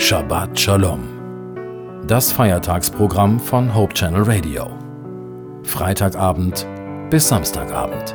Shabbat 0.00 0.58
Shalom. 0.58 1.02
Das 2.06 2.32
Feiertagsprogramm 2.32 3.38
von 3.38 3.74
Hope 3.74 3.92
Channel 3.92 4.22
Radio. 4.22 4.70
Freitagabend 5.62 6.66
bis 7.10 7.28
Samstagabend. 7.28 8.14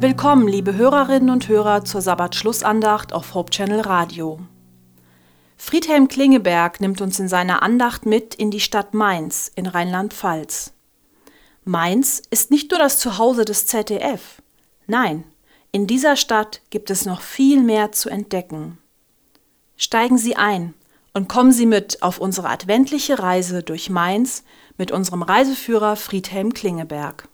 Willkommen, 0.00 0.48
liebe 0.48 0.74
Hörerinnen 0.74 1.28
und 1.28 1.46
Hörer, 1.46 1.84
zur 1.84 2.00
Sabbat-Schlussandacht 2.00 3.12
auf 3.12 3.34
Hope 3.34 3.50
Channel 3.50 3.82
Radio. 3.82 4.40
Friedhelm 5.58 6.08
Klingeberg 6.08 6.80
nimmt 6.80 7.02
uns 7.02 7.20
in 7.20 7.28
seiner 7.28 7.62
Andacht 7.62 8.06
mit 8.06 8.34
in 8.34 8.50
die 8.50 8.60
Stadt 8.60 8.94
Mainz 8.94 9.52
in 9.54 9.66
Rheinland-Pfalz. 9.66 10.74
Mainz 11.64 12.22
ist 12.30 12.50
nicht 12.50 12.70
nur 12.70 12.78
das 12.78 12.98
Zuhause 12.98 13.44
des 13.44 13.66
ZDF. 13.66 14.42
Nein, 14.86 15.24
in 15.72 15.86
dieser 15.86 16.16
Stadt 16.16 16.60
gibt 16.70 16.90
es 16.90 17.06
noch 17.06 17.20
viel 17.20 17.62
mehr 17.62 17.90
zu 17.90 18.10
entdecken. 18.10 18.78
Steigen 19.76 20.18
Sie 20.18 20.36
ein 20.36 20.74
und 21.14 21.28
kommen 21.28 21.52
Sie 21.52 21.66
mit 21.66 22.02
auf 22.02 22.18
unsere 22.18 22.50
adventliche 22.50 23.18
Reise 23.18 23.62
durch 23.62 23.88
Mainz 23.88 24.44
mit 24.76 24.92
unserem 24.92 25.22
Reiseführer 25.22 25.96
Friedhelm 25.96 26.52
Klingeberg. 26.52 27.28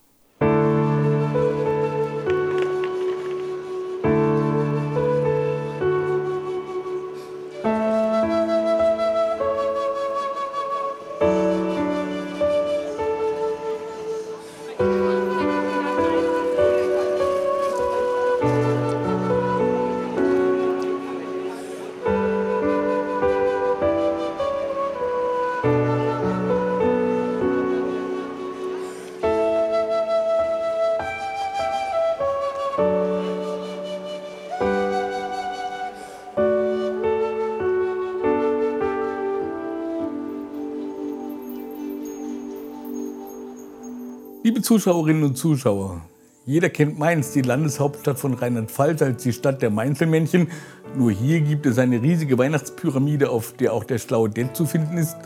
Liebe 44.51 44.63
Zuschauerinnen 44.63 45.23
und 45.23 45.39
Zuschauer, 45.39 46.01
jeder 46.45 46.71
kennt 46.71 46.99
Mainz, 46.99 47.31
die 47.31 47.43
Landeshauptstadt 47.43 48.19
von 48.19 48.35
Rheinland-Pfalz, 48.35 49.01
als 49.01 49.23
die 49.23 49.33
Stadt 49.33 49.63
der 49.63 49.71
Mainzelmännchen. 49.71 50.49
Nur 50.97 51.13
hier 51.13 51.41
gibt 51.41 51.67
es 51.67 51.79
eine 51.79 52.03
riesige 52.03 52.37
Weihnachtspyramide, 52.37 53.31
auf 53.31 53.53
der 53.53 53.73
auch 53.73 53.85
der 53.85 53.99
schlaue 53.99 54.29
Dent 54.29 54.57
zu 54.57 54.67
finden 54.67 54.99
ist, 54.99 55.17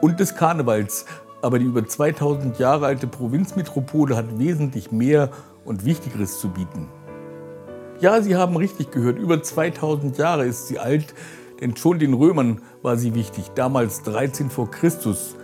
und 0.00 0.18
des 0.18 0.34
Karnevals. 0.34 1.04
Aber 1.42 1.58
die 1.58 1.66
über 1.66 1.86
2000 1.86 2.58
Jahre 2.58 2.86
alte 2.86 3.06
Provinzmetropole 3.06 4.16
hat 4.16 4.38
wesentlich 4.38 4.90
mehr 4.90 5.28
und 5.66 5.84
Wichtigeres 5.84 6.40
zu 6.40 6.48
bieten. 6.48 6.88
Ja, 8.00 8.22
Sie 8.22 8.34
haben 8.34 8.56
richtig 8.56 8.92
gehört, 8.92 9.18
über 9.18 9.42
2000 9.42 10.16
Jahre 10.16 10.46
ist 10.46 10.68
sie 10.68 10.78
alt, 10.78 11.12
denn 11.60 11.76
schon 11.76 11.98
den 11.98 12.14
Römern 12.14 12.62
war 12.80 12.96
sie 12.96 13.14
wichtig, 13.14 13.50
damals 13.54 14.04
13 14.04 14.48
vor 14.48 14.70
Christus, 14.70 15.36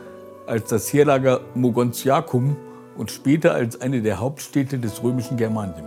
als 0.46 0.70
das 0.70 0.90
Heerlager 0.90 1.42
Mogontiacum 1.54 2.56
und 2.96 3.10
später 3.10 3.54
als 3.54 3.80
eine 3.80 4.02
der 4.02 4.20
Hauptstädte 4.20 4.78
des 4.78 5.02
römischen 5.02 5.36
Germanien. 5.36 5.86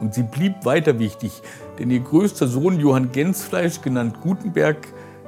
Und 0.00 0.14
sie 0.14 0.22
blieb 0.22 0.64
weiter 0.64 0.98
wichtig, 0.98 1.42
denn 1.78 1.90
ihr 1.90 2.00
größter 2.00 2.48
Sohn 2.48 2.80
Johann 2.80 3.12
Gensfleisch, 3.12 3.82
genannt 3.82 4.16
Gutenberg, 4.22 4.76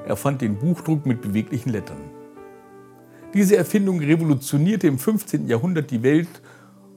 erfand 0.07 0.41
den 0.41 0.59
Buchdruck 0.59 1.07
mit 1.07 1.23
beweglichen 1.23 1.71
Lettern. 1.71 1.99
Diese 3.35 3.57
Erfindung 3.57 4.01
revolutionierte 4.01 4.87
im 4.87 4.99
15. 4.99 5.49
Jahrhundert 5.49 5.91
die 5.91 6.03
Welt 6.03 6.29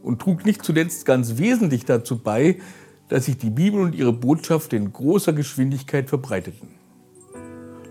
und 0.03 0.22
trug 0.22 0.45
nicht 0.45 0.63
zuletzt 0.63 1.06
ganz 1.06 1.38
wesentlich 1.38 1.85
dazu 1.85 2.18
bei, 2.18 2.57
dass 3.07 3.25
sich 3.25 3.38
die 3.38 3.50
Bibel 3.50 3.79
und 3.81 3.95
ihre 3.95 4.13
Botschaft 4.13 4.74
in 4.74 4.91
großer 4.91 5.34
Geschwindigkeit 5.34 6.09
verbreiteten. 6.09 6.69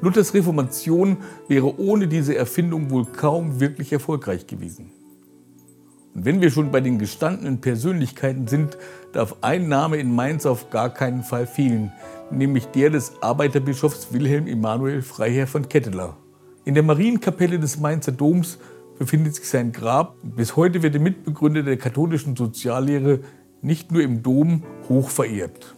Luthers 0.01 0.35
Reformation 0.35 1.19
wäre 1.49 1.79
ohne 1.79 2.09
diese 2.09 2.37
Erfindung 2.37 2.91
wohl 2.91 3.07
kaum 3.07 3.61
wirklich 3.61 3.93
erfolgreich 3.93 4.47
gewesen. 4.47 4.91
Und 6.15 6.25
wenn 6.25 6.41
wir 6.41 6.51
schon 6.51 6.71
bei 6.71 6.81
den 6.81 6.99
gestandenen 6.99 7.61
Persönlichkeiten 7.61 8.47
sind, 8.47 8.79
darf 9.13 9.37
ein 9.41 9.69
Name 9.69 9.97
in 9.97 10.15
Mainz 10.15 10.47
auf 10.47 10.71
gar 10.71 10.91
keinen 10.91 11.25
Fall 11.25 11.47
fehlen, 11.47 11.93
nämlich 12.31 12.67
der 12.67 12.91
des 12.91 13.15
Arbeiterbischofs 13.21 14.13
Wilhelm 14.13 14.47
Emanuel 14.47 15.03
Freiherr 15.03 15.49
von 15.49 15.69
Ketteler. 15.69 16.17
In 16.65 16.75
der 16.75 16.85
Marienkapelle 16.85 17.59
des 17.59 17.81
Mainzer 17.81 18.13
Doms 18.13 18.59
befindet 18.99 19.35
sich 19.35 19.49
sein 19.49 19.73
Grab. 19.73 20.17
Bis 20.23 20.57
heute 20.57 20.83
wird 20.83 20.95
der 20.95 21.01
Mitbegründer 21.01 21.63
der 21.63 21.77
katholischen 21.77 22.37
Soziallehre 22.37 23.21
nicht 23.61 23.91
nur 23.91 24.03
im 24.03 24.23
Dom 24.23 24.63
hoch 24.89 25.11
verehrt. 25.11 25.75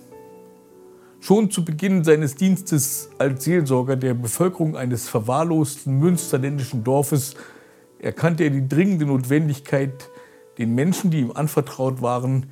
Schon 1.21 1.51
zu 1.51 1.65
Beginn 1.65 2.05
seines 2.05 2.37
Dienstes 2.37 3.09
als 3.19 3.45
Seelsorger 3.45 3.97
der 3.97 4.15
Bevölkerung 4.15 4.77
eines 4.77 5.09
verwahrlosten 5.09 5.99
münsterländischen 5.99 6.85
Dorfes 6.85 7.35
erkannte 7.99 8.45
er 8.45 8.51
die 8.51 8.69
dringende 8.69 9.07
Notwendigkeit, 9.07 10.11
den 10.59 10.75
Menschen, 10.75 11.11
die 11.11 11.21
ihm 11.21 11.33
anvertraut 11.33 12.03
waren, 12.03 12.47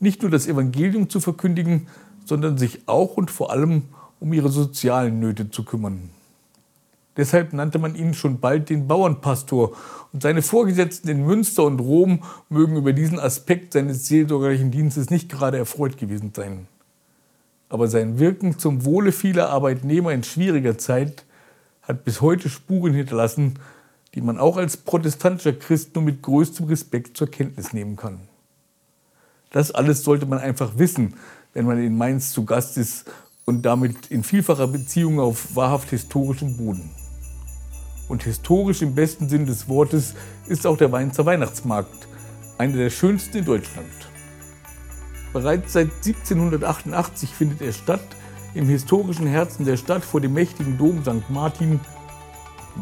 nicht 0.00 0.22
nur 0.22 0.30
das 0.30 0.46
Evangelium 0.46 1.08
zu 1.08 1.20
verkündigen, 1.20 1.88
sondern 2.24 2.58
sich 2.58 2.82
auch 2.86 3.16
und 3.16 3.30
vor 3.30 3.50
allem 3.50 3.84
um 4.20 4.32
ihre 4.32 4.48
sozialen 4.48 5.20
Nöte 5.20 5.50
zu 5.50 5.64
kümmern. 5.64 6.10
Deshalb 7.16 7.52
nannte 7.52 7.78
man 7.78 7.94
ihn 7.94 8.14
schon 8.14 8.40
bald 8.40 8.70
den 8.70 8.88
Bauernpastor 8.88 9.72
und 10.12 10.22
seine 10.22 10.42
Vorgesetzten 10.42 11.08
in 11.08 11.24
Münster 11.24 11.62
und 11.64 11.78
Rom 11.78 12.24
mögen 12.48 12.76
über 12.76 12.92
diesen 12.92 13.20
Aspekt 13.20 13.72
seines 13.72 14.06
seelsorgerlichen 14.06 14.70
Dienstes 14.72 15.10
nicht 15.10 15.28
gerade 15.28 15.58
erfreut 15.58 15.96
gewesen 15.96 16.32
sein. 16.34 16.66
Aber 17.68 17.86
sein 17.86 18.18
Wirken 18.18 18.58
zum 18.58 18.84
Wohle 18.84 19.12
vieler 19.12 19.50
Arbeitnehmer 19.50 20.12
in 20.12 20.24
schwieriger 20.24 20.76
Zeit 20.76 21.24
hat 21.82 22.04
bis 22.04 22.20
heute 22.20 22.48
Spuren 22.48 22.94
hinterlassen, 22.94 23.58
die 24.14 24.20
man 24.20 24.38
auch 24.38 24.56
als 24.56 24.76
protestantischer 24.76 25.52
Christ 25.52 25.94
nur 25.94 26.04
mit 26.04 26.22
größtem 26.22 26.66
Respekt 26.66 27.16
zur 27.16 27.30
Kenntnis 27.30 27.72
nehmen 27.72 27.96
kann. 27.96 28.20
Das 29.50 29.70
alles 29.70 30.04
sollte 30.04 30.26
man 30.26 30.38
einfach 30.38 30.78
wissen, 30.78 31.14
wenn 31.52 31.66
man 31.66 31.78
in 31.78 31.96
Mainz 31.96 32.32
zu 32.32 32.44
Gast 32.44 32.76
ist 32.76 33.04
und 33.44 33.62
damit 33.62 34.10
in 34.10 34.24
vielfacher 34.24 34.68
Beziehung 34.68 35.20
auf 35.20 35.54
wahrhaft 35.54 35.90
historischem 35.90 36.56
Boden. 36.56 36.90
Und 38.08 38.22
historisch 38.24 38.82
im 38.82 38.94
besten 38.94 39.28
Sinn 39.28 39.46
des 39.46 39.68
Wortes 39.68 40.14
ist 40.46 40.66
auch 40.66 40.76
der 40.76 40.88
Mainzer 40.88 41.24
Weihnachtsmarkt, 41.24 42.06
einer 42.58 42.76
der 42.76 42.90
schönsten 42.90 43.38
in 43.38 43.44
Deutschland. 43.44 43.88
Bereits 45.32 45.72
seit 45.72 45.90
1788 46.04 47.30
findet 47.30 47.62
er 47.62 47.72
statt 47.72 48.04
im 48.54 48.68
historischen 48.68 49.26
Herzen 49.26 49.64
der 49.64 49.76
Stadt 49.76 50.04
vor 50.04 50.20
dem 50.20 50.34
mächtigen 50.34 50.78
Dom 50.78 51.02
St. 51.02 51.28
Martin 51.28 51.80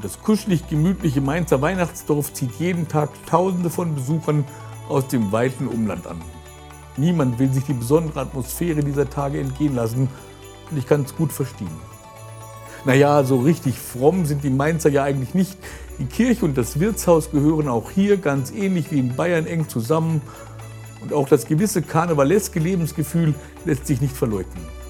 das 0.00 0.22
kuschelig 0.22 0.68
gemütliche 0.68 1.20
Mainzer 1.20 1.60
Weihnachtsdorf 1.60 2.32
zieht 2.32 2.52
jeden 2.58 2.88
Tag 2.88 3.10
Tausende 3.26 3.68
von 3.68 3.94
Besuchern 3.94 4.44
aus 4.88 5.06
dem 5.08 5.32
weiten 5.32 5.68
Umland 5.68 6.06
an. 6.06 6.20
Niemand 6.96 7.38
will 7.38 7.52
sich 7.52 7.64
die 7.64 7.74
besondere 7.74 8.20
Atmosphäre 8.20 8.82
dieser 8.82 9.08
Tage 9.08 9.40
entgehen 9.40 9.74
lassen 9.74 10.08
und 10.70 10.76
ich 10.76 10.86
kann 10.86 11.02
es 11.02 11.14
gut 11.14 11.32
verstehen. 11.32 11.70
Naja, 12.84 13.22
so 13.22 13.38
richtig 13.40 13.78
fromm 13.78 14.24
sind 14.26 14.42
die 14.42 14.50
Mainzer 14.50 14.90
ja 14.90 15.04
eigentlich 15.04 15.34
nicht. 15.34 15.56
Die 15.98 16.06
Kirche 16.06 16.44
und 16.44 16.58
das 16.58 16.80
Wirtshaus 16.80 17.30
gehören 17.30 17.68
auch 17.68 17.90
hier 17.90 18.16
ganz 18.16 18.50
ähnlich 18.50 18.90
wie 18.90 18.98
in 18.98 19.14
Bayern 19.14 19.46
eng 19.46 19.68
zusammen 19.68 20.20
und 21.00 21.12
auch 21.12 21.28
das 21.28 21.46
gewisse 21.46 21.82
karnevaleske 21.82 22.58
Lebensgefühl 22.58 23.34
lässt 23.64 23.86
sich 23.86 24.00
nicht 24.00 24.16
verleugnen. 24.16 24.81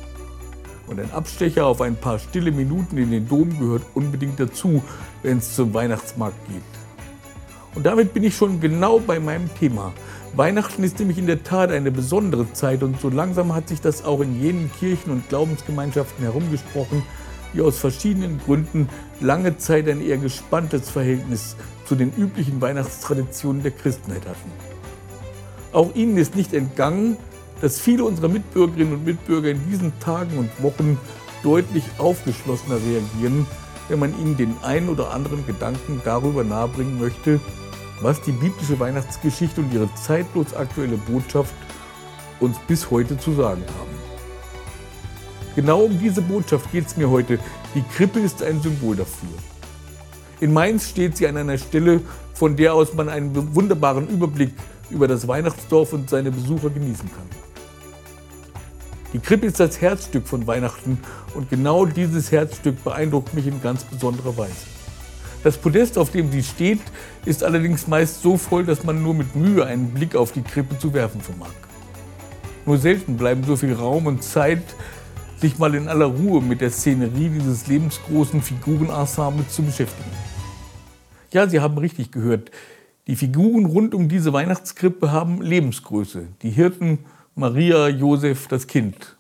Und 0.93 1.01
ein 1.01 1.11
Abstecher 1.11 1.65
auf 1.65 1.81
ein 1.81 1.97
paar 1.97 2.19
stille 2.19 2.53
Minuten 2.53 2.99
in 2.99 3.11
den 3.11 3.27
Dom 3.27 3.59
gehört 3.59 3.83
unbedingt 3.95 4.39
dazu, 4.39 4.85
wenn 5.23 5.39
es 5.39 5.57
zum 5.57 5.73
Weihnachtsmarkt 5.73 6.37
geht. 6.49 6.63
Und 7.75 7.87
damit 7.87 8.13
bin 8.13 8.23
ich 8.25 8.37
schon 8.37 8.61
genau 8.61 8.99
bei 8.99 9.19
meinem 9.19 9.49
Thema. 9.55 9.95
Weihnachten 10.35 10.85
ist 10.85 10.99
nämlich 10.99 11.17
in 11.17 11.27
der 11.27 11.45
Tat 11.45 11.71
eine 11.71 11.91
besondere 11.91 12.53
Zeit 12.53 12.83
und 12.83 13.01
so 13.01 13.09
langsam 13.09 13.55
hat 13.55 13.69
sich 13.69 13.81
das 13.81 14.05
auch 14.05 14.21
in 14.21 14.39
jenen 14.39 14.71
Kirchen 14.79 15.13
und 15.13 15.27
Glaubensgemeinschaften 15.31 16.25
herumgesprochen, 16.25 17.03
die 17.55 17.63
aus 17.63 17.79
verschiedenen 17.79 18.39
Gründen 18.45 18.91
lange 19.19 19.57
Zeit 19.57 19.89
ein 19.89 20.03
eher 20.03 20.19
gespanntes 20.19 20.91
Verhältnis 20.91 21.57
zu 21.87 21.95
den 21.95 22.13
üblichen 22.15 22.61
Weihnachtstraditionen 22.61 23.63
der 23.63 23.73
Christenheit 23.73 24.27
hatten. 24.27 24.51
Auch 25.73 25.95
ihnen 25.95 26.19
ist 26.19 26.37
nicht 26.37 26.53
entgangen, 26.53 27.17
dass 27.63 27.81
viele 27.81 28.05
unserer 28.05 28.29
Mitbürgerinnen 28.29 28.93
und 28.93 29.05
Mitbürger 29.07 29.51
in 29.51 29.71
diesen 29.71 29.99
Tagen 30.01 30.37
und 30.37 30.51
Wochen 30.63 30.99
deutlich 31.45 31.85
aufgeschlossener 31.97 32.77
reagieren, 32.77 33.47
wenn 33.89 34.01
man 34.01 34.19
ihnen 34.21 34.37
den 34.37 34.55
einen 34.63 34.89
oder 34.89 35.13
anderen 35.13 35.47
Gedanken 35.47 36.03
darüber 36.05 36.45
nahebringen 36.45 37.01
möchte, 37.01 37.41
was 38.01 38.21
die 38.21 38.33
biblische 38.33 38.79
Weihnachtsgeschichte 38.81 39.61
und 39.61 39.73
ihre 39.73 39.89
zeitlos 39.95 40.55
aktuelle 40.55 40.97
Botschaft 40.97 41.55
uns 42.41 42.59
bis 42.67 42.91
heute 42.91 43.17
zu 43.17 43.33
sagen 43.33 43.63
haben. 43.79 43.93
Genau 45.55 45.83
um 45.83 45.99
diese 45.99 46.21
Botschaft 46.21 46.71
geht 46.73 46.87
es 46.87 46.97
mir 46.97 47.09
heute. 47.09 47.39
Die 47.77 47.83
Krippe 47.95 48.19
ist 48.19 48.43
ein 48.43 48.61
Symbol 48.61 48.97
dafür. 48.97 49.29
In 50.41 50.53
Mainz 50.53 50.89
steht 50.89 51.17
sie 51.17 51.29
an 51.29 51.37
einer 51.37 51.59
Stelle, 51.59 52.01
von 52.35 52.57
der 52.57 52.75
aus 52.75 52.95
man 52.95 53.09
einen 53.09 53.55
wunderbaren 53.55 54.09
Überblick 54.09 54.53
über 54.91 55.07
das 55.07 55.29
Weihnachtsdorf 55.29 55.93
und 55.93 56.11
seine 56.11 56.33
Besucher 56.33 56.71
genießen 56.71 57.09
kann. 57.13 57.52
Die 59.13 59.19
Krippe 59.19 59.47
ist 59.47 59.61
das 59.61 59.81
Herzstück 59.81 60.27
von 60.27 60.47
Weihnachten 60.47 60.99
und 61.35 61.51
genau 61.51 61.85
dieses 61.85 62.33
Herzstück 62.33 62.83
beeindruckt 62.83 63.35
mich 63.35 63.47
in 63.47 63.61
ganz 63.61 63.85
besonderer 63.85 64.39
Weise. 64.39 64.67
Das 65.45 65.59
Podest, 65.59 65.99
auf 65.99 66.11
dem 66.11 66.33
sie 66.33 66.43
steht, 66.43 66.81
ist 67.27 67.45
allerdings 67.45 67.87
meist 67.89 68.23
so 68.23 68.39
voll, 68.39 68.65
dass 68.65 68.85
man 68.85 69.03
nur 69.03 69.13
mit 69.13 69.37
Mühe 69.37 69.67
einen 69.67 69.91
Blick 69.91 70.17
auf 70.17 70.33
die 70.33 70.43
Krippe 70.43 70.79
zu 70.79 70.95
werfen 70.95 71.21
vermag. 71.21 71.53
Nur 72.65 72.79
selten 72.79 73.17
bleiben 73.19 73.45
so 73.45 73.57
viel 73.57 73.75
Raum 73.75 74.07
und 74.07 74.23
Zeit, 74.23 74.63
sich 75.37 75.59
mal 75.59 75.75
in 75.75 75.89
aller 75.89 76.07
Ruhe 76.07 76.41
mit 76.41 76.61
der 76.61 76.71
Szenerie 76.71 77.29
dieses 77.29 77.67
lebensgroßen 77.67 78.41
Figurenensembles 78.41 79.49
zu 79.51 79.63
beschäftigen. 79.63 80.11
Ja, 81.33 81.49
Sie 81.49 81.61
haben 81.61 81.77
richtig 81.77 82.13
gehört. 82.13 82.51
Die 83.09 83.17
Figuren 83.17 83.67
rund 83.67 83.95
um 83.95 84.09
diese 84.09 84.33
Weihnachtskrippe 84.33 85.11
haben 85.11 85.43
Lebensgröße. 85.43 86.29
Die 86.43 86.51
Hirten, 86.51 87.01
Maria, 87.35 87.89
Josef, 87.89 88.47
das 88.47 88.67
Kind. 88.67 89.17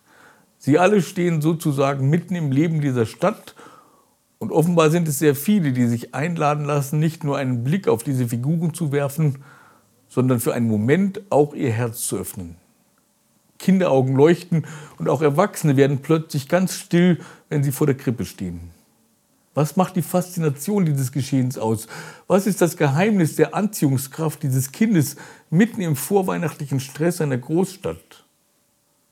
Sie 0.59 0.79
alle 0.79 1.00
stehen 1.00 1.41
sozusagen 1.41 2.11
mitten 2.11 2.35
im 2.35 2.53
Leben 2.53 2.82
dieser 2.82 3.06
Stadt 3.06 3.55
und 4.38 4.53
offenbar 4.53 4.91
sind 4.91 5.09
es 5.09 5.19
sehr 5.19 5.35
viele, 5.35 5.73
die 5.73 5.87
sich 5.87 6.14
einladen 6.14 6.67
lassen, 6.67 6.99
nicht 6.99 7.25
nur 7.25 7.38
einen 7.38 7.64
Blick 7.64 7.88
auf 7.88 8.03
diese 8.03 8.29
Figuren 8.29 8.75
zu 8.75 8.93
werfen, 8.93 9.38
sondern 10.09 10.41
für 10.41 10.53
einen 10.53 10.69
Moment 10.69 11.23
auch 11.31 11.55
ihr 11.55 11.73
Herz 11.73 12.06
zu 12.06 12.19
öffnen. 12.19 12.56
Kinderaugen 13.59 14.14
leuchten 14.14 14.67
und 14.99 15.09
auch 15.09 15.23
Erwachsene 15.23 15.76
werden 15.76 15.99
plötzlich 16.03 16.49
ganz 16.49 16.75
still, 16.75 17.19
wenn 17.49 17.62
sie 17.62 17.73
vor 17.73 17.87
der 17.87 17.97
Krippe 17.97 18.26
stehen. 18.26 18.73
Was 19.54 19.76
macht 19.76 19.96
die 19.96 20.02
Faszination 20.02 20.87
dieses 20.87 21.12
Geschehens 21.12 21.58
aus? 21.58 21.87
Was 22.26 22.46
ist 22.46 22.62
das 22.62 22.76
Geheimnis 22.76 23.37
der 23.37 23.54
Anziehungskraft 23.54 24.43
dieses 24.43 24.72
Kindes 24.72 25.16
mitten 25.50 25.82
im 25.82 25.94
vorweihnachtlichen 25.94 26.81
Stress 26.81 27.20
einer 27.20 27.37
Großstadt? 27.37 28.25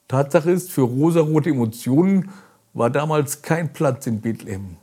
Tatsache 0.08 0.50
ist, 0.50 0.72
für 0.72 0.82
rosarote 0.82 1.50
Emotionen 1.50 2.30
war 2.72 2.88
damals 2.88 3.42
kein 3.42 3.72
Platz 3.72 4.06
in 4.06 4.20
Bethlehem. 4.22 4.76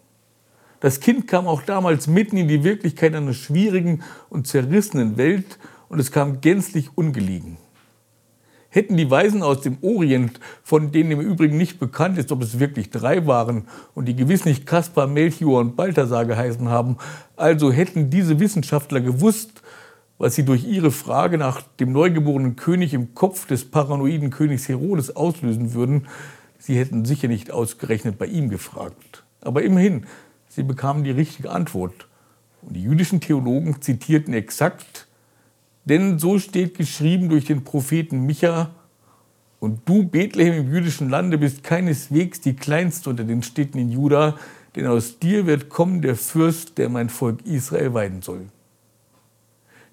Das 0.79 0.99
Kind 0.99 1.27
kam 1.27 1.47
auch 1.47 1.63
damals 1.63 2.05
mitten 2.05 2.37
in 2.37 2.47
die 2.47 2.63
Wirklichkeit 2.63 3.15
einer 3.15 3.33
schwierigen 3.33 4.03
und 4.29 4.45
zerrissenen 4.45 5.17
Welt 5.17 5.57
und 5.89 5.99
es 5.99 6.11
kam 6.11 6.39
gänzlich 6.39 6.95
ungelegen. 6.95 7.57
Hätten 8.77 8.95
die 8.95 9.09
Weisen 9.09 9.41
aus 9.41 9.61
dem 9.61 9.77
Orient, 9.81 10.39
von 10.61 10.91
denen 10.91 11.11
im 11.11 11.19
Übrigen 11.19 11.57
nicht 11.57 11.79
bekannt 11.79 12.19
ist, 12.19 12.31
ob 12.31 12.43
es 12.43 12.59
wirklich 12.59 12.91
drei 12.91 13.25
waren 13.25 13.67
und 13.95 14.05
die 14.05 14.15
gewiss 14.15 14.45
nicht 14.45 14.67
Kaspar, 14.67 15.07
Melchior 15.07 15.61
und 15.61 15.75
Balthasar 15.75 16.25
geheißen 16.25 16.69
haben, 16.69 16.97
also 17.35 17.71
hätten 17.71 18.11
diese 18.11 18.39
Wissenschaftler 18.39 19.01
gewusst, 19.01 19.63
was 20.19 20.35
sie 20.35 20.45
durch 20.45 20.63
ihre 20.63 20.91
Frage 20.91 21.39
nach 21.39 21.63
dem 21.79 21.91
neugeborenen 21.91 22.55
König 22.55 22.93
im 22.93 23.15
Kopf 23.15 23.47
des 23.47 23.65
paranoiden 23.65 24.29
Königs 24.29 24.69
Herodes 24.69 25.15
auslösen 25.15 25.73
würden, 25.73 26.07
sie 26.59 26.77
hätten 26.77 27.03
sicher 27.03 27.27
nicht 27.27 27.49
ausgerechnet 27.49 28.19
bei 28.19 28.27
ihm 28.27 28.49
gefragt. 28.49 29.23
Aber 29.41 29.63
immerhin, 29.63 30.05
Sie 30.57 30.63
bekamen 30.63 31.03
die 31.03 31.11
richtige 31.11 31.51
Antwort. 31.51 32.07
Und 32.63 32.75
die 32.75 32.81
jüdischen 32.81 33.21
Theologen 33.21 33.79
zitierten 33.79 34.33
exakt, 34.33 35.06
denn 35.89 36.19
so 36.19 36.37
steht 36.39 36.77
geschrieben 36.77 37.29
durch 37.29 37.45
den 37.45 37.63
Propheten 37.63 38.25
Micha, 38.25 38.71
und 39.59 39.89
du, 39.89 40.03
Bethlehem 40.03 40.53
im 40.53 40.71
jüdischen 40.71 41.09
Lande, 41.09 41.37
bist 41.37 41.63
keineswegs 41.63 42.41
die 42.41 42.55
kleinste 42.55 43.09
unter 43.09 43.23
den 43.23 43.41
Städten 43.41 43.79
in 43.79 43.89
Juda, 43.89 44.37
denn 44.75 44.85
aus 44.85 45.17
dir 45.17 45.47
wird 45.47 45.69
kommen 45.69 46.03
der 46.03 46.15
Fürst, 46.15 46.77
der 46.77 46.89
mein 46.89 47.09
Volk 47.09 47.43
Israel 47.45 47.93
weiden 47.95 48.21
soll. 48.21 48.45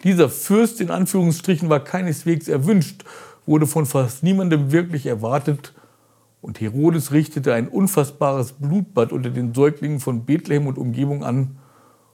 Dieser 0.03 0.29
Fürst 0.29 0.83
in 0.83 0.91
Anführungsstrichen 0.91 1.71
war 1.71 1.83
keineswegs 1.83 2.49
erwünscht, 2.49 3.05
wurde 3.47 3.67
von 3.67 3.87
fast 3.87 4.23
niemandem 4.23 4.71
wirklich 4.71 5.07
erwartet 5.07 5.73
und 6.43 6.61
Herodes 6.61 7.13
richtete 7.13 7.55
ein 7.55 7.69
unfassbares 7.69 8.53
Blutbad 8.53 9.13
unter 9.13 9.31
den 9.31 9.55
Säuglingen 9.55 10.01
von 10.01 10.27
Bethlehem 10.27 10.67
und 10.67 10.77
Umgebung 10.77 11.25
an, 11.25 11.57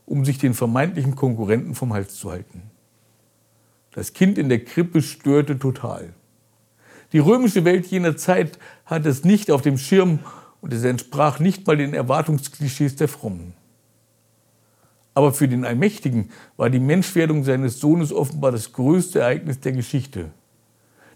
um 0.06 0.24
sich 0.24 0.38
den 0.38 0.54
vermeintlichen 0.54 1.16
Konkurrenten 1.16 1.74
vom 1.74 1.92
Hals 1.92 2.14
zu 2.14 2.30
halten. 2.30 2.69
Das 3.92 4.12
Kind 4.12 4.38
in 4.38 4.48
der 4.48 4.64
Krippe 4.64 5.02
störte 5.02 5.58
total. 5.58 6.12
Die 7.12 7.18
römische 7.18 7.64
Welt 7.64 7.86
jener 7.86 8.16
Zeit 8.16 8.58
hatte 8.84 9.08
es 9.08 9.24
nicht 9.24 9.50
auf 9.50 9.62
dem 9.62 9.78
Schirm 9.78 10.20
und 10.60 10.72
es 10.72 10.84
entsprach 10.84 11.40
nicht 11.40 11.66
mal 11.66 11.76
den 11.76 11.94
Erwartungsklischees 11.94 12.96
der 12.96 13.08
Frommen. 13.08 13.54
Aber 15.14 15.32
für 15.32 15.48
den 15.48 15.64
Allmächtigen 15.64 16.30
war 16.56 16.70
die 16.70 16.78
Menschwerdung 16.78 17.42
seines 17.42 17.80
Sohnes 17.80 18.12
offenbar 18.12 18.52
das 18.52 18.72
größte 18.72 19.20
Ereignis 19.20 19.58
der 19.58 19.72
Geschichte. 19.72 20.30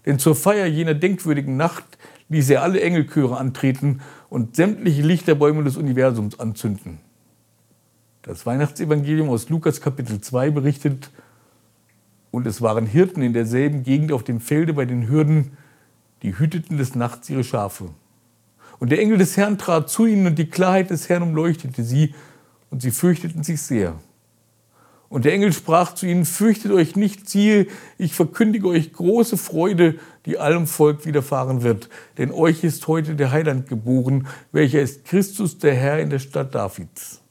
Denn 0.05 0.19
zur 0.19 0.35
Feier 0.35 0.65
jener 0.65 0.93
denkwürdigen 0.93 1.55
Nacht 1.55 1.85
ließ 2.29 2.49
er 2.49 2.61
alle 2.61 2.81
Engelchöre 2.81 3.37
antreten 3.37 4.01
und 4.29 4.55
sämtliche 4.55 5.01
Lichterbäume 5.01 5.63
des 5.63 5.77
Universums 5.77 6.39
anzünden. 6.39 6.99
Das 8.21 8.45
Weihnachtsevangelium 8.45 9.29
aus 9.29 9.49
Lukas 9.49 9.81
Kapitel 9.81 10.19
2 10.19 10.49
berichtet, 10.49 11.11
und 12.35 12.45
es 12.47 12.61
waren 12.61 12.85
Hirten 12.85 13.21
in 13.21 13.31
derselben 13.31 13.83
Gegend 13.83 14.11
auf 14.11 14.21
dem 14.21 14.41
Felde 14.41 14.73
bei 14.73 14.83
den 14.83 15.07
Hürden, 15.07 15.55
die 16.21 16.37
hüteten 16.37 16.77
des 16.77 16.93
Nachts 16.93 17.29
ihre 17.29 17.45
Schafe. 17.45 17.85
Und 18.77 18.89
der 18.89 18.99
Engel 18.99 19.17
des 19.17 19.37
Herrn 19.37 19.57
trat 19.57 19.89
zu 19.89 20.05
ihnen 20.05 20.27
und 20.27 20.37
die 20.37 20.49
Klarheit 20.49 20.89
des 20.89 21.07
Herrn 21.07 21.23
umleuchtete 21.23 21.81
sie 21.81 22.13
und 22.69 22.81
sie 22.81 22.91
fürchteten 22.91 23.43
sich 23.43 23.61
sehr. 23.61 23.95
Und 25.07 25.23
der 25.23 25.31
Engel 25.31 25.53
sprach 25.53 25.95
zu 25.95 26.07
ihnen, 26.07 26.25
fürchtet 26.25 26.73
euch 26.73 26.97
nicht, 26.97 27.29
siehe, 27.29 27.67
ich 27.97 28.13
verkündige 28.13 28.67
euch 28.67 28.91
große 28.91 29.37
Freude, 29.37 29.95
die 30.25 30.37
allem 30.37 30.67
Volk 30.67 31.05
widerfahren 31.05 31.63
wird. 31.63 31.87
Denn 32.17 32.31
euch 32.31 32.65
ist 32.65 32.85
heute 32.89 33.15
der 33.15 33.31
Heiland 33.31 33.69
geboren, 33.69 34.27
welcher 34.51 34.81
ist 34.81 35.05
Christus, 35.05 35.57
der 35.57 35.75
Herr 35.75 36.01
in 36.01 36.09
der 36.09 36.19
Stadt 36.19 36.53
Davids. 36.53 37.21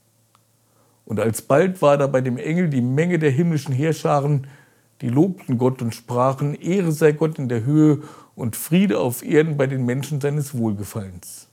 Und 1.04 1.20
alsbald 1.20 1.82
war 1.82 1.98
da 1.98 2.06
bei 2.06 2.22
dem 2.22 2.38
Engel 2.38 2.70
die 2.70 2.80
Menge 2.80 3.18
der 3.18 3.32
himmlischen 3.32 3.74
Heerscharen, 3.74 4.46
die 5.04 5.10
lobten 5.10 5.58
Gott 5.58 5.82
und 5.82 5.94
sprachen, 5.94 6.54
Ehre 6.54 6.90
sei 6.90 7.12
Gott 7.12 7.38
in 7.38 7.50
der 7.50 7.66
Höhe 7.66 8.00
und 8.34 8.56
Friede 8.56 9.00
auf 9.00 9.22
Erden 9.22 9.58
bei 9.58 9.66
den 9.66 9.84
Menschen 9.84 10.18
seines 10.18 10.56
Wohlgefallens. 10.56 11.46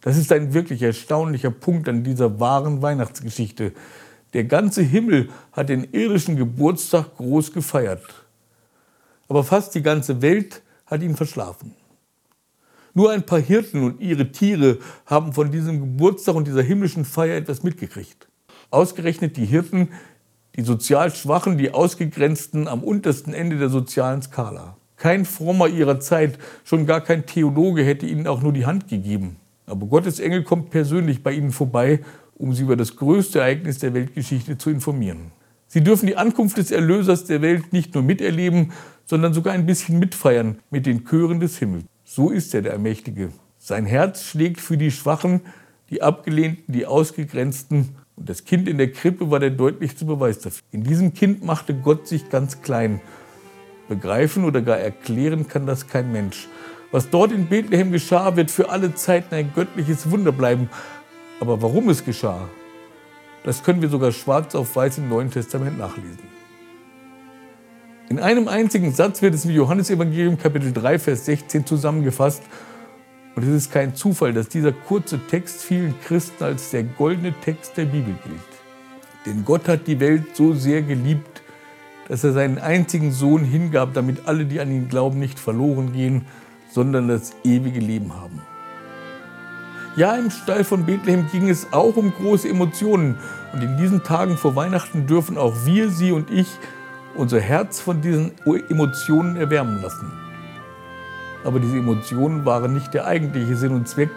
Das 0.00 0.16
ist 0.16 0.32
ein 0.32 0.54
wirklich 0.54 0.80
erstaunlicher 0.80 1.50
Punkt 1.50 1.90
an 1.90 2.04
dieser 2.04 2.40
wahren 2.40 2.80
Weihnachtsgeschichte. 2.80 3.72
Der 4.32 4.44
ganze 4.44 4.80
Himmel 4.80 5.28
hat 5.52 5.68
den 5.68 5.92
irdischen 5.92 6.36
Geburtstag 6.36 7.18
groß 7.18 7.52
gefeiert. 7.52 8.24
Aber 9.28 9.44
fast 9.44 9.74
die 9.74 9.82
ganze 9.82 10.22
Welt 10.22 10.62
hat 10.86 11.02
ihn 11.02 11.16
verschlafen. 11.16 11.74
Nur 12.94 13.10
ein 13.10 13.26
paar 13.26 13.40
Hirten 13.40 13.82
und 13.82 14.00
ihre 14.00 14.32
Tiere 14.32 14.78
haben 15.04 15.34
von 15.34 15.52
diesem 15.52 15.80
Geburtstag 15.80 16.34
und 16.34 16.46
dieser 16.46 16.62
himmlischen 16.62 17.04
Feier 17.04 17.36
etwas 17.36 17.62
mitgekriegt. 17.62 18.26
Ausgerechnet 18.70 19.36
die 19.36 19.44
Hirten, 19.44 19.90
die 20.56 20.62
sozial 20.62 21.14
Schwachen, 21.14 21.58
die 21.58 21.72
Ausgegrenzten 21.72 22.68
am 22.68 22.82
untersten 22.82 23.34
Ende 23.34 23.58
der 23.58 23.68
sozialen 23.68 24.22
Skala. 24.22 24.76
Kein 24.96 25.24
Frommer 25.24 25.68
ihrer 25.68 26.00
Zeit, 26.00 26.38
schon 26.64 26.86
gar 26.86 27.02
kein 27.02 27.26
Theologe 27.26 27.84
hätte 27.84 28.06
ihnen 28.06 28.26
auch 28.26 28.42
nur 28.42 28.52
die 28.52 28.66
Hand 28.66 28.88
gegeben. 28.88 29.36
Aber 29.66 29.86
Gottes 29.86 30.20
Engel 30.20 30.42
kommt 30.42 30.70
persönlich 30.70 31.22
bei 31.22 31.32
ihnen 31.32 31.52
vorbei 31.52 32.00
um 32.38 32.52
sie 32.52 32.62
über 32.62 32.76
das 32.76 32.96
größte 32.96 33.40
Ereignis 33.40 33.78
der 33.78 33.94
Weltgeschichte 33.94 34.58
zu 34.58 34.70
informieren. 34.70 35.32
Sie 35.68 35.82
dürfen 35.82 36.06
die 36.06 36.16
Ankunft 36.16 36.58
des 36.58 36.70
Erlösers 36.70 37.24
der 37.24 37.42
Welt 37.42 37.72
nicht 37.72 37.94
nur 37.94 38.02
miterleben, 38.02 38.72
sondern 39.04 39.34
sogar 39.34 39.54
ein 39.54 39.66
bisschen 39.66 39.98
mitfeiern 39.98 40.58
mit 40.70 40.86
den 40.86 41.04
Chören 41.04 41.40
des 41.40 41.58
Himmels. 41.58 41.84
So 42.04 42.30
ist 42.30 42.54
er 42.54 42.62
der 42.62 42.72
Allmächtige. 42.72 43.30
Sein 43.58 43.86
Herz 43.86 44.22
schlägt 44.22 44.60
für 44.60 44.76
die 44.76 44.90
Schwachen, 44.90 45.40
die 45.90 46.02
Abgelehnten, 46.02 46.72
die 46.72 46.86
Ausgegrenzten. 46.86 47.96
Und 48.16 48.28
das 48.30 48.44
Kind 48.44 48.68
in 48.68 48.78
der 48.78 48.90
Krippe 48.90 49.30
war 49.30 49.40
der 49.40 49.50
deutlichste 49.50 50.04
Beweis 50.06 50.38
dafür. 50.38 50.62
In 50.72 50.82
diesem 50.82 51.12
Kind 51.12 51.44
machte 51.44 51.74
Gott 51.74 52.08
sich 52.08 52.30
ganz 52.30 52.62
klein. 52.62 53.00
Begreifen 53.88 54.44
oder 54.44 54.62
gar 54.62 54.78
erklären 54.78 55.46
kann 55.46 55.66
das 55.66 55.86
kein 55.86 56.10
Mensch. 56.10 56.48
Was 56.90 57.10
dort 57.10 57.30
in 57.30 57.46
Bethlehem 57.46 57.92
geschah, 57.92 58.36
wird 58.36 58.50
für 58.50 58.70
alle 58.70 58.94
Zeiten 58.94 59.34
ein 59.34 59.52
göttliches 59.54 60.10
Wunder 60.10 60.32
bleiben. 60.32 60.70
Aber 61.40 61.60
warum 61.60 61.88
es 61.90 62.04
geschah, 62.04 62.48
das 63.44 63.62
können 63.62 63.82
wir 63.82 63.90
sogar 63.90 64.12
schwarz 64.12 64.54
auf 64.54 64.74
weiß 64.74 64.98
im 64.98 65.08
Neuen 65.08 65.30
Testament 65.30 65.78
nachlesen. 65.78 66.36
In 68.08 68.18
einem 68.18 68.48
einzigen 68.48 68.92
Satz 68.92 69.20
wird 69.20 69.34
es 69.34 69.44
im 69.44 69.50
Johannesevangelium 69.50 70.38
Kapitel 70.38 70.72
3, 70.72 70.98
Vers 70.98 71.26
16 71.26 71.66
zusammengefasst. 71.66 72.42
Und 73.36 73.42
es 73.42 73.50
ist 73.50 73.70
kein 73.70 73.94
Zufall, 73.94 74.32
dass 74.32 74.48
dieser 74.48 74.72
kurze 74.72 75.18
Text 75.26 75.62
vielen 75.62 75.94
Christen 76.00 76.42
als 76.42 76.70
der 76.70 76.84
goldene 76.84 77.34
Text 77.44 77.76
der 77.76 77.84
Bibel 77.84 78.14
gilt. 78.24 78.40
Denn 79.26 79.44
Gott 79.44 79.68
hat 79.68 79.86
die 79.86 80.00
Welt 80.00 80.34
so 80.34 80.54
sehr 80.54 80.80
geliebt, 80.80 81.42
dass 82.08 82.24
er 82.24 82.32
seinen 82.32 82.58
einzigen 82.58 83.12
Sohn 83.12 83.44
hingab, 83.44 83.92
damit 83.92 84.26
alle, 84.26 84.46
die 84.46 84.58
an 84.58 84.70
ihn 84.70 84.88
glauben, 84.88 85.18
nicht 85.18 85.38
verloren 85.38 85.92
gehen, 85.92 86.24
sondern 86.70 87.08
das 87.08 87.34
ewige 87.44 87.80
Leben 87.80 88.14
haben. 88.14 88.40
Ja, 89.96 90.14
im 90.16 90.30
Stall 90.30 90.64
von 90.64 90.86
Bethlehem 90.86 91.26
ging 91.30 91.50
es 91.50 91.72
auch 91.72 91.96
um 91.96 92.12
große 92.12 92.48
Emotionen. 92.48 93.18
Und 93.52 93.62
in 93.62 93.76
diesen 93.76 94.02
Tagen 94.02 94.38
vor 94.38 94.56
Weihnachten 94.56 95.06
dürfen 95.06 95.36
auch 95.36 95.54
wir, 95.66 95.90
Sie 95.90 96.12
und 96.12 96.30
ich, 96.30 96.48
unser 97.14 97.40
Herz 97.40 97.80
von 97.80 98.00
diesen 98.00 98.32
Emotionen 98.68 99.36
erwärmen 99.36 99.82
lassen. 99.82 100.25
Aber 101.46 101.60
diese 101.60 101.78
Emotionen 101.78 102.44
waren 102.44 102.74
nicht 102.74 102.92
der 102.92 103.06
eigentliche 103.06 103.54
Sinn 103.54 103.72
und 103.72 103.86
Zweck, 103.86 104.10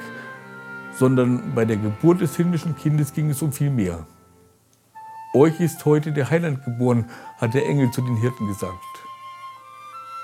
sondern 0.97 1.53
bei 1.53 1.63
der 1.63 1.77
Geburt 1.77 2.21
des 2.21 2.35
himmlischen 2.35 2.75
Kindes 2.75 3.13
ging 3.13 3.29
es 3.29 3.43
um 3.43 3.51
viel 3.51 3.69
mehr. 3.69 4.07
Euch 5.35 5.59
ist 5.59 5.85
heute 5.85 6.11
der 6.11 6.31
Heiland 6.31 6.65
geboren, 6.65 7.05
hat 7.37 7.53
der 7.53 7.67
Engel 7.67 7.91
zu 7.91 8.01
den 8.01 8.15
Hirten 8.15 8.47
gesagt. 8.47 8.73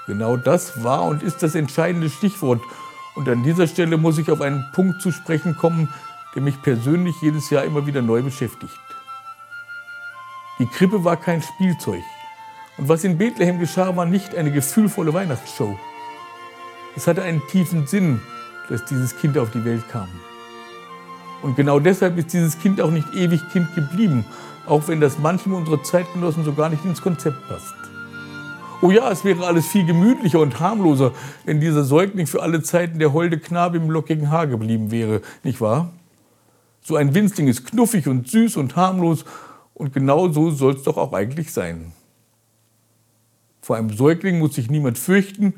Genau 0.07 0.35
das 0.35 0.83
war 0.83 1.03
und 1.03 1.21
ist 1.21 1.43
das 1.43 1.53
entscheidende 1.53 2.09
Stichwort. 2.09 2.61
Und 3.13 3.29
an 3.29 3.43
dieser 3.43 3.67
Stelle 3.67 3.97
muss 3.97 4.17
ich 4.17 4.31
auf 4.31 4.41
einen 4.41 4.65
Punkt 4.73 4.99
zu 4.99 5.11
sprechen 5.11 5.55
kommen, 5.55 5.93
der 6.33 6.41
mich 6.41 6.59
persönlich 6.63 7.15
jedes 7.21 7.51
Jahr 7.51 7.65
immer 7.65 7.85
wieder 7.85 8.01
neu 8.01 8.23
beschäftigt. 8.23 8.73
Die 10.57 10.65
Krippe 10.65 11.03
war 11.03 11.17
kein 11.17 11.43
Spielzeug. 11.43 12.01
Und 12.79 12.89
was 12.89 13.03
in 13.03 13.19
Bethlehem 13.19 13.59
geschah, 13.59 13.95
war 13.95 14.07
nicht 14.07 14.33
eine 14.33 14.51
gefühlvolle 14.51 15.13
Weihnachtsshow. 15.13 15.77
Es 16.95 17.07
hatte 17.07 17.23
einen 17.23 17.45
tiefen 17.47 17.85
Sinn, 17.87 18.21
dass 18.69 18.85
dieses 18.85 19.17
Kind 19.17 19.37
auf 19.37 19.51
die 19.51 19.65
Welt 19.65 19.87
kam. 19.89 20.07
Und 21.41 21.55
genau 21.55 21.79
deshalb 21.79 22.17
ist 22.17 22.33
dieses 22.33 22.57
Kind 22.57 22.79
auch 22.79 22.89
nicht 22.89 23.13
ewig 23.13 23.41
Kind 23.49 23.73
geblieben, 23.75 24.25
auch 24.65 24.87
wenn 24.87 25.01
das 25.01 25.19
manchem 25.19 25.53
unserer 25.53 25.83
Zeitgenossen 25.83 26.43
so 26.43 26.53
gar 26.53 26.69
nicht 26.69 26.85
ins 26.85 27.01
Konzept 27.01 27.47
passt. 27.47 27.75
Oh 28.81 28.91
ja, 28.91 29.11
es 29.11 29.23
wäre 29.25 29.45
alles 29.45 29.67
viel 29.67 29.85
gemütlicher 29.85 30.39
und 30.39 30.59
harmloser, 30.59 31.11
wenn 31.45 31.59
dieser 31.59 31.83
Säugling 31.83 32.27
für 32.27 32.41
alle 32.41 32.61
Zeiten 32.63 32.99
der 32.99 33.13
holde 33.13 33.39
Knabe 33.39 33.77
im 33.77 33.89
lockigen 33.89 34.31
Haar 34.31 34.47
geblieben 34.47 34.91
wäre, 34.91 35.21
nicht 35.43 35.61
wahr? 35.61 35.91
So 36.81 36.95
ein 36.95 37.13
Winzling 37.13 37.47
ist 37.47 37.65
knuffig 37.65 38.07
und 38.07 38.29
süß 38.29 38.57
und 38.57 38.75
harmlos 38.75 39.25
und 39.73 39.93
genau 39.93 40.29
so 40.29 40.51
soll 40.51 40.75
es 40.75 40.83
doch 40.83 40.97
auch 40.97 41.13
eigentlich 41.13 41.51
sein. 41.51 41.93
Vor 43.61 43.75
einem 43.75 43.89
Säugling 43.95 44.39
muss 44.39 44.55
sich 44.55 44.69
niemand 44.69 44.97
fürchten 44.97 45.55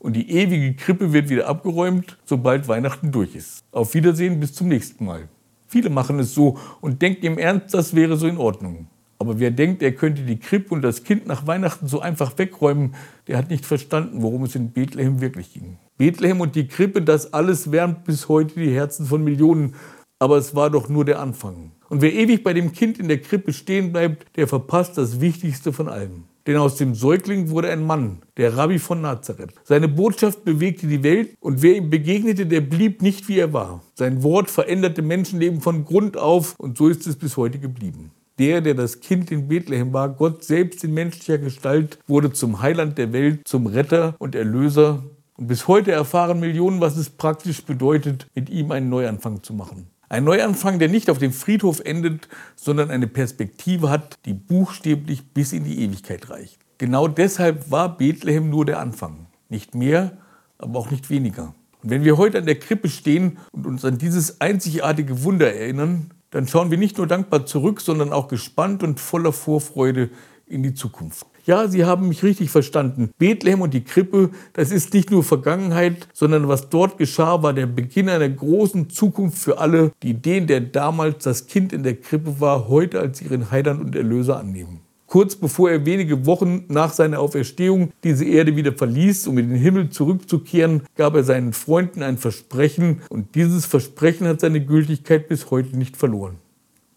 und 0.00 0.16
die 0.16 0.30
ewige 0.30 0.74
Krippe 0.74 1.12
wird 1.12 1.28
wieder 1.28 1.46
abgeräumt, 1.46 2.18
sobald 2.24 2.66
Weihnachten 2.66 3.12
durch 3.12 3.36
ist. 3.36 3.60
Auf 3.70 3.94
Wiedersehen, 3.94 4.40
bis 4.40 4.54
zum 4.54 4.68
nächsten 4.68 5.04
Mal. 5.04 5.28
Viele 5.68 5.90
machen 5.90 6.18
es 6.18 6.34
so 6.34 6.58
und 6.80 7.00
denken 7.00 7.26
im 7.26 7.38
Ernst, 7.38 7.72
das 7.74 7.94
wäre 7.94 8.16
so 8.16 8.26
in 8.26 8.38
Ordnung. 8.38 8.88
Aber 9.20 9.38
wer 9.38 9.50
denkt, 9.50 9.82
er 9.82 9.92
könnte 9.92 10.22
die 10.22 10.38
Krippe 10.38 10.74
und 10.74 10.82
das 10.82 11.04
Kind 11.04 11.26
nach 11.26 11.46
Weihnachten 11.46 11.86
so 11.86 12.00
einfach 12.00 12.36
wegräumen, 12.38 12.94
der 13.28 13.36
hat 13.36 13.50
nicht 13.50 13.66
verstanden, 13.66 14.22
worum 14.22 14.44
es 14.44 14.54
in 14.54 14.72
Bethlehem 14.72 15.20
wirklich 15.20 15.52
ging. 15.52 15.76
Bethlehem 15.98 16.40
und 16.40 16.56
die 16.56 16.66
Krippe, 16.66 17.02
das 17.02 17.34
alles 17.34 17.70
wärmt 17.70 18.04
bis 18.04 18.28
heute 18.28 18.58
die 18.58 18.74
Herzen 18.74 19.04
von 19.04 19.22
Millionen. 19.22 19.74
Aber 20.18 20.38
es 20.38 20.54
war 20.54 20.70
doch 20.70 20.88
nur 20.88 21.04
der 21.04 21.20
Anfang. 21.20 21.72
Und 21.90 22.00
wer 22.00 22.14
ewig 22.14 22.42
bei 22.42 22.54
dem 22.54 22.72
Kind 22.72 22.98
in 22.98 23.08
der 23.08 23.20
Krippe 23.20 23.52
stehen 23.52 23.92
bleibt, 23.92 24.26
der 24.36 24.48
verpasst 24.48 24.96
das 24.96 25.20
Wichtigste 25.20 25.72
von 25.72 25.88
allem. 25.88 26.24
Denn 26.46 26.56
aus 26.56 26.76
dem 26.76 26.94
Säugling 26.94 27.50
wurde 27.50 27.70
ein 27.70 27.84
Mann, 27.86 28.22
der 28.36 28.56
Rabbi 28.56 28.78
von 28.78 29.00
Nazareth. 29.00 29.54
Seine 29.64 29.88
Botschaft 29.88 30.44
bewegte 30.44 30.86
die 30.86 31.02
Welt 31.02 31.36
und 31.40 31.62
wer 31.62 31.76
ihm 31.76 31.90
begegnete, 31.90 32.46
der 32.46 32.60
blieb 32.60 33.02
nicht 33.02 33.28
wie 33.28 33.38
er 33.38 33.52
war. 33.52 33.82
Sein 33.94 34.22
Wort 34.22 34.50
veränderte 34.50 35.02
Menschenleben 35.02 35.60
von 35.60 35.84
Grund 35.84 36.16
auf 36.16 36.54
und 36.58 36.78
so 36.78 36.88
ist 36.88 37.06
es 37.06 37.16
bis 37.16 37.36
heute 37.36 37.58
geblieben. 37.58 38.10
Der, 38.38 38.62
der 38.62 38.74
das 38.74 39.00
Kind 39.00 39.30
in 39.30 39.48
Bethlehem 39.48 39.92
war, 39.92 40.08
Gott 40.08 40.44
selbst 40.44 40.82
in 40.82 40.94
menschlicher 40.94 41.36
Gestalt, 41.36 41.98
wurde 42.06 42.32
zum 42.32 42.62
Heiland 42.62 42.96
der 42.96 43.12
Welt, 43.12 43.46
zum 43.46 43.66
Retter 43.66 44.14
und 44.18 44.34
Erlöser. 44.34 45.02
Und 45.36 45.46
bis 45.46 45.68
heute 45.68 45.92
erfahren 45.92 46.40
Millionen, 46.40 46.80
was 46.80 46.96
es 46.96 47.10
praktisch 47.10 47.62
bedeutet, 47.64 48.26
mit 48.34 48.48
ihm 48.48 48.70
einen 48.70 48.88
Neuanfang 48.88 49.42
zu 49.42 49.52
machen. 49.52 49.88
Ein 50.10 50.24
Neuanfang, 50.24 50.80
der 50.80 50.88
nicht 50.88 51.08
auf 51.08 51.18
dem 51.18 51.32
Friedhof 51.32 51.78
endet, 51.78 52.26
sondern 52.56 52.90
eine 52.90 53.06
Perspektive 53.06 53.90
hat, 53.90 54.18
die 54.24 54.34
buchstäblich 54.34 55.32
bis 55.32 55.52
in 55.52 55.62
die 55.62 55.84
Ewigkeit 55.84 56.28
reicht. 56.30 56.58
Genau 56.78 57.06
deshalb 57.06 57.70
war 57.70 57.96
Bethlehem 57.96 58.50
nur 58.50 58.66
der 58.66 58.80
Anfang. 58.80 59.26
Nicht 59.48 59.76
mehr, 59.76 60.18
aber 60.58 60.80
auch 60.80 60.90
nicht 60.90 61.10
weniger. 61.10 61.54
Und 61.80 61.90
wenn 61.90 62.02
wir 62.02 62.16
heute 62.16 62.38
an 62.38 62.46
der 62.46 62.58
Krippe 62.58 62.88
stehen 62.88 63.38
und 63.52 63.66
uns 63.66 63.84
an 63.84 63.98
dieses 63.98 64.40
einzigartige 64.40 65.22
Wunder 65.22 65.54
erinnern, 65.54 66.10
dann 66.30 66.48
schauen 66.48 66.72
wir 66.72 66.78
nicht 66.78 66.98
nur 66.98 67.06
dankbar 67.06 67.46
zurück, 67.46 67.80
sondern 67.80 68.12
auch 68.12 68.26
gespannt 68.26 68.82
und 68.82 68.98
voller 68.98 69.32
Vorfreude 69.32 70.10
in 70.50 70.62
die 70.62 70.74
Zukunft. 70.74 71.26
Ja, 71.46 71.68
Sie 71.68 71.84
haben 71.84 72.08
mich 72.08 72.22
richtig 72.22 72.50
verstanden. 72.50 73.10
Bethlehem 73.18 73.62
und 73.62 73.72
die 73.72 73.82
Krippe, 73.82 74.30
das 74.52 74.70
ist 74.70 74.92
nicht 74.92 75.10
nur 75.10 75.24
Vergangenheit, 75.24 76.06
sondern 76.12 76.48
was 76.48 76.68
dort 76.68 76.98
geschah, 76.98 77.42
war 77.42 77.54
der 77.54 77.66
Beginn 77.66 78.08
einer 78.08 78.28
großen 78.28 78.90
Zukunft 78.90 79.38
für 79.38 79.58
alle, 79.58 79.92
die 80.02 80.14
den, 80.14 80.46
der 80.46 80.60
damals 80.60 81.24
das 81.24 81.46
Kind 81.46 81.72
in 81.72 81.82
der 81.82 81.96
Krippe 81.96 82.40
war, 82.40 82.68
heute 82.68 83.00
als 83.00 83.22
ihren 83.22 83.50
Heiland 83.50 83.80
und 83.80 83.96
Erlöser 83.96 84.38
annehmen. 84.38 84.80
Kurz 85.10 85.34
bevor 85.34 85.70
er 85.70 85.84
wenige 85.86 86.24
Wochen 86.24 86.66
nach 86.68 86.92
seiner 86.92 87.18
Auferstehung 87.18 87.90
diese 88.04 88.24
Erde 88.24 88.54
wieder 88.54 88.72
verließ, 88.72 89.26
um 89.26 89.38
in 89.38 89.48
den 89.48 89.58
Himmel 89.58 89.90
zurückzukehren, 89.90 90.82
gab 90.96 91.16
er 91.16 91.24
seinen 91.24 91.52
Freunden 91.52 92.04
ein 92.04 92.16
Versprechen 92.16 93.00
und 93.08 93.34
dieses 93.34 93.66
Versprechen 93.66 94.28
hat 94.28 94.40
seine 94.40 94.64
Gültigkeit 94.64 95.26
bis 95.26 95.50
heute 95.50 95.76
nicht 95.76 95.96
verloren. 95.96 96.36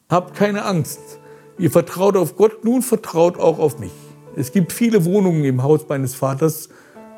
Habt 0.10 0.36
keine 0.36 0.64
Angst. 0.64 1.20
Ihr 1.58 1.70
vertraut 1.70 2.18
auf 2.18 2.36
Gott, 2.36 2.64
nun 2.64 2.82
vertraut 2.82 3.38
auch 3.38 3.60
auf 3.60 3.80
mich. 3.80 3.92
Es 4.36 4.52
gibt 4.52 4.72
viele 4.72 5.06
Wohnungen 5.06 5.46
im 5.46 5.62
Haus 5.62 5.88
meines 5.88 6.16
Vaters 6.16 6.70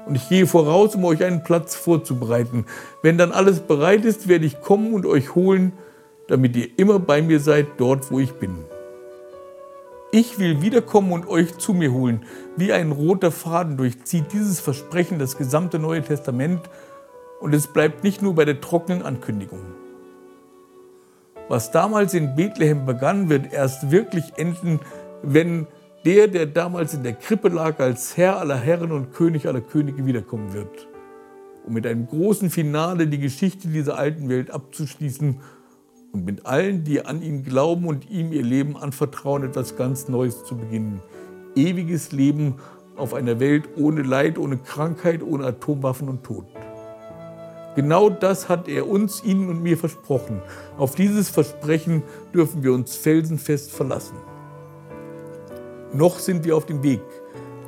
und 0.05 0.15
ich 0.15 0.27
gehe 0.27 0.45
voraus, 0.45 0.95
um 0.95 1.05
euch 1.05 1.23
einen 1.23 1.43
Platz 1.43 1.75
vorzubereiten. 1.75 2.65
Wenn 3.01 3.17
dann 3.17 3.31
alles 3.31 3.61
bereit 3.61 4.03
ist, 4.03 4.27
werde 4.27 4.45
ich 4.45 4.59
kommen 4.61 4.93
und 4.93 5.05
euch 5.05 5.35
holen, 5.35 5.71
damit 6.27 6.55
ihr 6.57 6.67
immer 6.77 6.99
bei 6.99 7.21
mir 7.21 7.39
seid, 7.39 7.67
dort 7.77 8.11
wo 8.11 8.19
ich 8.19 8.33
bin. 8.33 8.55
Ich 10.11 10.37
will 10.37 10.61
wiederkommen 10.61 11.11
und 11.11 11.27
euch 11.27 11.57
zu 11.57 11.73
mir 11.73 11.91
holen. 11.91 12.25
Wie 12.57 12.73
ein 12.73 12.91
roter 12.91 13.31
Faden 13.31 13.77
durchzieht 13.77 14.33
dieses 14.33 14.59
Versprechen 14.59 15.19
das 15.19 15.37
gesamte 15.37 15.79
Neue 15.79 16.01
Testament 16.01 16.61
und 17.39 17.53
es 17.53 17.67
bleibt 17.67 18.03
nicht 18.03 18.21
nur 18.21 18.35
bei 18.35 18.45
der 18.45 18.61
trockenen 18.61 19.01
Ankündigung. 19.01 19.61
Was 21.47 21.69
damals 21.69 22.15
in 22.15 22.35
Bethlehem 22.35 22.85
begann, 22.85 23.29
wird 23.29 23.53
erst 23.53 23.91
wirklich 23.91 24.33
enden, 24.37 24.79
wenn 25.21 25.67
der, 26.03 26.27
der 26.27 26.47
damals 26.47 26.93
in 26.93 27.03
der 27.03 27.13
Krippe 27.13 27.49
lag, 27.49 27.79
als 27.79 28.17
Herr 28.17 28.39
aller 28.39 28.57
Herren 28.57 28.91
und 28.91 29.13
König 29.13 29.47
aller 29.47 29.61
Könige 29.61 30.05
wiederkommen 30.05 30.53
wird, 30.53 30.87
um 31.65 31.73
mit 31.73 31.85
einem 31.85 32.07
großen 32.07 32.49
Finale 32.49 33.07
die 33.07 33.19
Geschichte 33.19 33.67
dieser 33.67 33.97
alten 33.97 34.27
Welt 34.27 34.49
abzuschließen 34.49 35.39
und 36.13 36.25
mit 36.25 36.45
allen, 36.47 36.83
die 36.83 37.05
an 37.05 37.21
ihn 37.21 37.43
glauben 37.43 37.85
und 37.85 38.09
ihm 38.09 38.31
ihr 38.31 38.43
Leben 38.43 38.75
anvertrauen, 38.75 39.43
etwas 39.43 39.75
ganz 39.75 40.07
Neues 40.07 40.45
zu 40.45 40.57
beginnen. 40.57 41.01
Ewiges 41.55 42.11
Leben 42.11 42.55
auf 42.95 43.13
einer 43.13 43.39
Welt 43.39 43.69
ohne 43.75 44.01
Leid, 44.01 44.39
ohne 44.39 44.57
Krankheit, 44.57 45.21
ohne 45.21 45.45
Atomwaffen 45.45 46.09
und 46.09 46.23
Tod. 46.23 46.45
Genau 47.75 48.09
das 48.09 48.47
hat 48.47 48.67
er 48.69 48.87
uns, 48.87 49.23
Ihnen 49.23 49.49
und 49.49 49.61
mir 49.61 49.77
versprochen. 49.77 50.41
Auf 50.77 50.95
dieses 50.95 51.29
Versprechen 51.29 52.03
dürfen 52.33 52.63
wir 52.63 52.73
uns 52.73 52.95
felsenfest 52.95 53.71
verlassen. 53.71 54.15
Noch 55.93 56.19
sind 56.19 56.45
wir 56.45 56.55
auf 56.55 56.65
dem 56.65 56.83
Weg, 56.83 57.01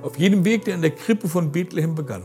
auf 0.01 0.17
jedem 0.17 0.45
Weg, 0.45 0.65
der 0.65 0.75
in 0.75 0.81
der 0.81 0.91
Krippe 0.91 1.27
von 1.27 1.51
Bethlehem 1.51 1.95
begann. 1.95 2.23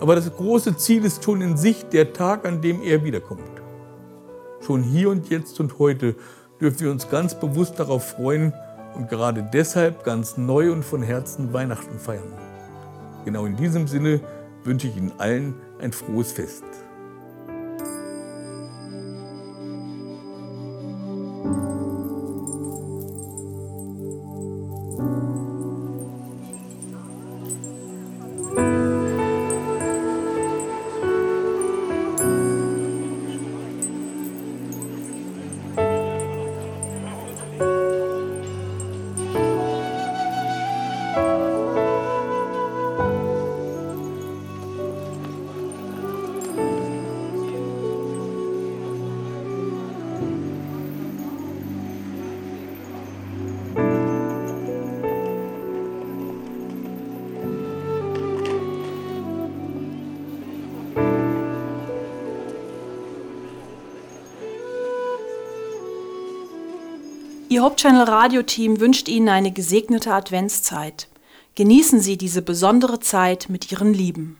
Aber 0.00 0.14
das 0.14 0.34
große 0.34 0.76
Ziel 0.76 1.04
ist 1.04 1.24
schon 1.24 1.40
in 1.40 1.56
Sicht 1.56 1.92
der 1.92 2.12
Tag, 2.12 2.46
an 2.46 2.60
dem 2.60 2.82
er 2.82 3.04
wiederkommt. 3.04 3.42
Schon 4.60 4.82
hier 4.82 5.10
und 5.10 5.28
jetzt 5.30 5.60
und 5.60 5.78
heute 5.78 6.14
dürfen 6.60 6.80
wir 6.80 6.90
uns 6.90 7.08
ganz 7.08 7.38
bewusst 7.38 7.78
darauf 7.78 8.10
freuen 8.10 8.52
und 8.94 9.08
gerade 9.08 9.48
deshalb 9.52 10.04
ganz 10.04 10.36
neu 10.36 10.72
und 10.72 10.84
von 10.84 11.02
Herzen 11.02 11.52
Weihnachten 11.52 11.98
feiern. 11.98 12.32
Genau 13.24 13.46
in 13.46 13.56
diesem 13.56 13.86
Sinne 13.86 14.20
wünsche 14.64 14.88
ich 14.88 14.96
Ihnen 14.96 15.12
allen 15.18 15.54
ein 15.80 15.92
frohes 15.92 16.32
Fest. 16.32 16.64
Ihr 67.52 67.62
Hauptchannel 67.62 68.04
Radio 68.04 68.44
Team 68.44 68.78
wünscht 68.78 69.08
Ihnen 69.08 69.28
eine 69.28 69.50
gesegnete 69.50 70.14
Adventszeit. 70.14 71.08
Genießen 71.56 71.98
Sie 71.98 72.16
diese 72.16 72.42
besondere 72.42 73.00
Zeit 73.00 73.48
mit 73.48 73.72
Ihren 73.72 73.92
Lieben. 73.92 74.38